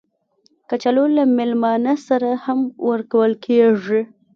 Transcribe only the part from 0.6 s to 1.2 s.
کچالو